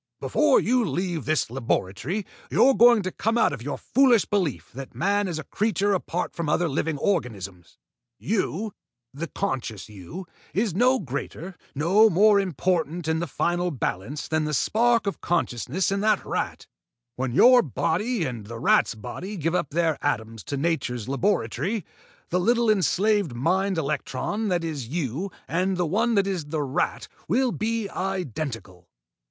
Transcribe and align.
"Before 0.19 0.59
you 0.59 0.83
leave 0.83 1.25
this 1.25 1.51
laboratory, 1.51 2.25
you're 2.49 2.73
going 2.73 3.03
to 3.03 3.11
come 3.11 3.37
out 3.37 3.53
of 3.53 3.61
your 3.61 3.77
foolish 3.77 4.25
belief 4.25 4.71
that 4.71 4.95
man 4.95 5.27
is 5.27 5.37
a 5.37 5.43
creature 5.43 5.93
apart 5.93 6.33
from 6.33 6.49
other 6.49 6.67
living 6.67 6.97
organisms. 6.97 7.77
You 8.17 8.73
the 9.13 9.27
conscious 9.27 9.89
you 9.89 10.25
is 10.55 10.73
no 10.73 10.97
greater, 10.97 11.53
no 11.75 12.09
more 12.09 12.39
important 12.39 13.07
in 13.07 13.19
the 13.19 13.27
final 13.27 13.69
balance 13.69 14.27
than 14.27 14.45
the 14.45 14.55
spark 14.55 15.05
of 15.05 15.21
consciousness 15.21 15.91
in 15.91 15.99
that 16.01 16.25
rat. 16.25 16.65
When 17.15 17.31
your 17.31 17.61
body 17.61 18.25
and 18.25 18.47
the 18.47 18.57
rat's 18.57 18.95
body 18.95 19.37
give 19.37 19.53
up 19.53 19.69
their 19.69 20.03
atoms 20.03 20.43
to 20.45 20.57
nature's 20.57 21.07
laboratory, 21.07 21.85
the 22.29 22.39
little 22.39 22.71
enslaved 22.71 23.35
mind 23.35 23.77
electron 23.77 24.47
that 24.47 24.63
is 24.63 24.87
you 24.87 25.31
and 25.47 25.77
the 25.77 25.85
one 25.85 26.15
that 26.15 26.25
is 26.25 26.45
the 26.45 26.63
rat 26.63 27.07
will 27.27 27.51
be 27.51 27.87
identical." 27.87 28.89